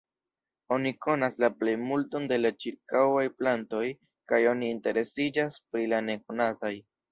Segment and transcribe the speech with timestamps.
[0.77, 3.83] Oni konas la plejmulton de la ĉirkaŭaj plantoj
[4.33, 6.77] kaj oni interesiĝas pri la nekonataj.